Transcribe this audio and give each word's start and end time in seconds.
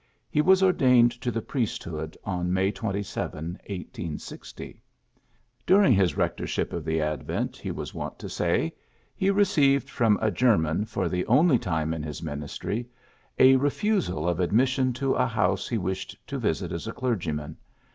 He 0.31 0.41
was 0.41 0.63
ordained 0.63 1.11
to 1.21 1.29
the 1.29 1.43
priesthood 1.43 2.17
on 2.25 2.51
May 2.51 2.71
27, 2.71 3.59
1860. 3.69 4.81
During 5.63 5.93
his 5.93 6.17
rectorship 6.17 6.73
of 6.73 6.83
the 6.83 6.99
Advent, 6.99 7.55
he 7.57 7.69
was 7.69 7.93
wont 7.93 8.17
to 8.17 8.27
say, 8.27 8.73
he 9.15 9.29
received 9.29 9.91
from 9.91 10.17
a 10.19 10.31
German, 10.31 10.85
for 10.85 11.07
the 11.07 11.23
only 11.27 11.59
time 11.59 11.93
in 11.93 12.01
his 12.01 12.21
minis 12.21 12.57
try, 12.59 12.83
a 13.37 13.57
refusal 13.57 14.27
of 14.27 14.39
admission 14.39 14.91
to 14.93 15.13
a 15.13 15.27
house 15.27 15.67
he 15.69 15.77
wished 15.77 16.17
to 16.25 16.39
visit 16.39 16.71
as 16.71 16.87
a 16.87 16.93
clergyman. 16.93 17.55